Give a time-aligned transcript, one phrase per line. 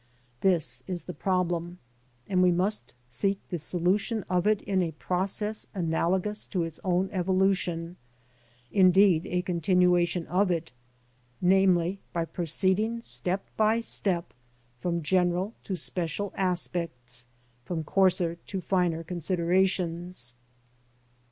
[0.39, 1.77] This is the problem;
[2.27, 7.07] and we must seek the solution of it in a process analogous to its own
[7.11, 10.71] evolution, ŌĆö indeed, a continuation of it,
[11.43, 14.33] ŌĆö namely, by proceeding step by step
[14.79, 17.27] from general to special aspects,
[17.63, 20.33] from coarser to finer considerations.